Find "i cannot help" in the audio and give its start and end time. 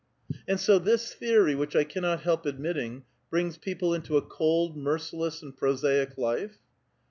1.75-2.47